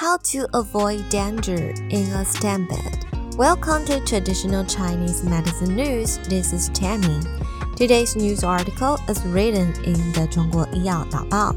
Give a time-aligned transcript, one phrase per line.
[0.00, 3.05] How to avoid danger in a stampede.
[3.37, 6.17] Welcome to Traditional Chinese Medicine News.
[6.29, 7.19] This is Tammy.
[7.75, 11.53] Today's news article is written in the 中国医药导报.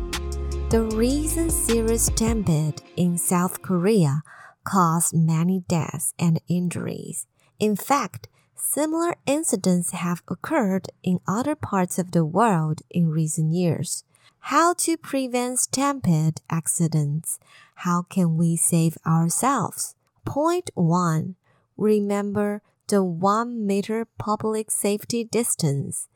[0.69, 4.23] The recent serious stampede in South Korea
[4.65, 7.27] caused many deaths and injuries.
[7.59, 14.05] In fact, similar incidents have occurred in other parts of the world in recent years.
[14.49, 17.39] How to prevent stampede accidents?
[17.77, 19.95] How can we save ourselves?
[20.27, 21.37] Point 1.
[21.79, 26.09] Remember the 1 meter public safety distance.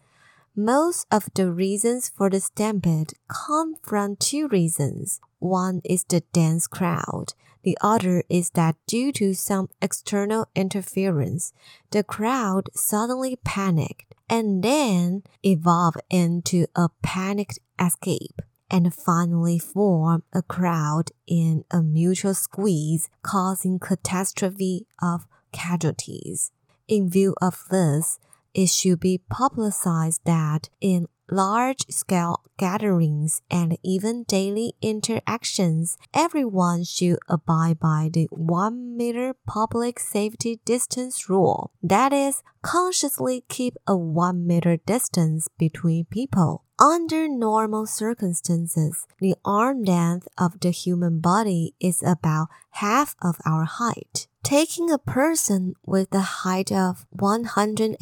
[0.54, 5.22] Most of the reasons for the stampede come from two reasons.
[5.38, 7.32] One is the dense crowd.
[7.62, 11.54] The other is that due to some external interference,
[11.92, 20.42] the crowd suddenly panicked and then evolve into a panicked escape and finally form a
[20.42, 26.52] crowd in a mutual squeeze causing catastrophe of casualties.
[26.86, 28.18] In view of this,
[28.54, 37.18] it should be publicized that in large scale gatherings and even daily interactions, everyone should
[37.28, 41.72] abide by the one meter public safety distance rule.
[41.82, 46.64] That is, consciously keep a one meter distance between people.
[46.80, 53.64] Under normal circumstances, the arm length of the human body is about half of our
[53.64, 54.28] height.
[54.44, 57.98] Taking a person with a height of 180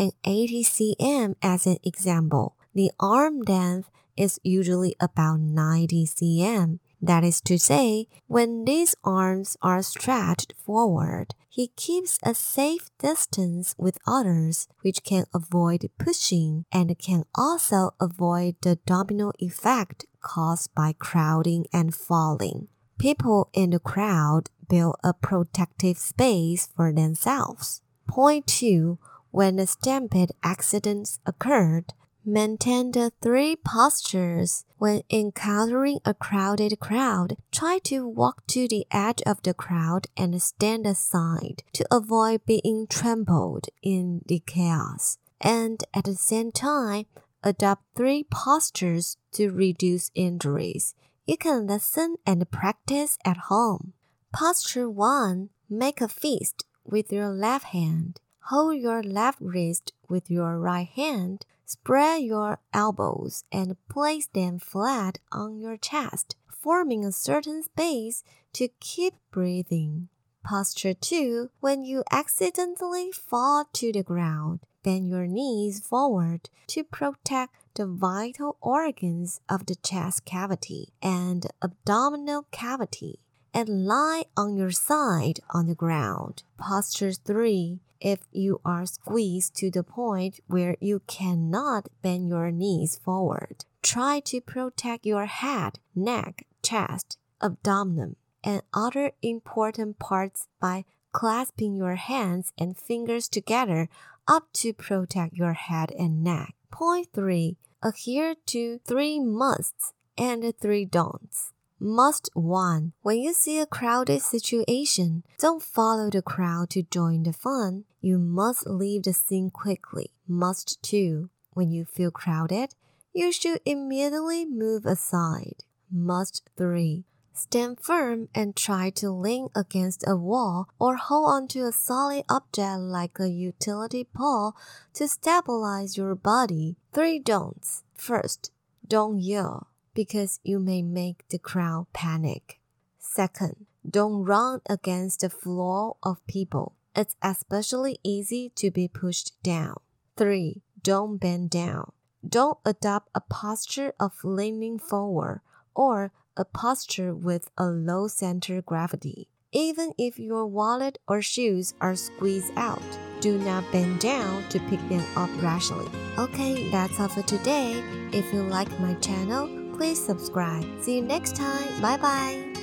[0.62, 6.78] cm as an example, the arm length is usually about 90 cm.
[7.00, 13.74] That is to say, when these arms are stretched forward, he keeps a safe distance
[13.78, 20.92] with others, which can avoid pushing and can also avoid the domino effect caused by
[20.98, 22.68] crowding and falling.
[22.98, 27.80] People in the crowd build a protective space for themselves.
[28.06, 28.98] Point 2.
[29.30, 31.94] When a stampede accident occurred,
[32.28, 37.36] Maintain the three postures when encountering a crowded crowd.
[37.52, 42.88] Try to walk to the edge of the crowd and stand aside to avoid being
[42.88, 45.18] trampled in the chaos.
[45.40, 47.06] And at the same time,
[47.44, 50.96] adopt three postures to reduce injuries.
[51.26, 53.92] You can listen and practice at home.
[54.32, 58.18] Posture 1 Make a fist with your left hand.
[58.46, 65.18] Hold your left wrist with your right hand Spread your elbows and place them flat
[65.32, 68.22] on your chest, forming a certain space
[68.52, 70.08] to keep breathing.
[70.44, 77.56] Posture 2 When you accidentally fall to the ground, bend your knees forward to protect
[77.74, 83.18] the vital organs of the chest cavity and abdominal cavity
[83.52, 86.44] and lie on your side on the ground.
[86.58, 92.96] Posture 3 if you are squeezed to the point where you cannot bend your knees
[92.96, 93.64] forward.
[93.82, 101.96] Try to protect your head, neck, chest, abdomen, and other important parts by clasping your
[101.96, 103.88] hands and fingers together
[104.28, 106.54] up to protect your head and neck.
[106.70, 107.56] Point 3.
[107.82, 111.52] Adhere to 3 musts and 3 don'ts.
[111.78, 112.94] Must 1.
[113.02, 117.84] When you see a crowded situation, don't follow the crowd to join the fun.
[118.00, 120.12] You must leave the scene quickly.
[120.26, 121.28] Must 2.
[121.52, 122.74] When you feel crowded,
[123.12, 125.64] you should immediately move aside.
[125.92, 127.04] Must 3.
[127.34, 132.80] Stand firm and try to lean against a wall or hold onto a solid object
[132.80, 134.56] like a utility pole
[134.94, 136.76] to stabilize your body.
[136.94, 137.84] Three don'ts.
[137.94, 138.50] First,
[138.88, 142.60] don't yell because you may make the crowd panic.
[142.98, 146.74] Second, don't run against the flow of people.
[146.94, 149.80] It's especially easy to be pushed down.
[150.16, 150.62] 3.
[150.82, 151.92] Don't bend down.
[152.26, 155.40] Don't adopt a posture of leaning forward
[155.74, 159.28] or a posture with a low center gravity.
[159.52, 162.82] Even if your wallet or shoes are squeezed out,
[163.20, 165.86] do not bend down to pick them up rashly.
[166.18, 167.82] Okay, that's all for today.
[168.12, 170.64] If you like my channel, please subscribe.
[170.80, 171.80] See you next time.
[171.80, 172.55] Bye bye.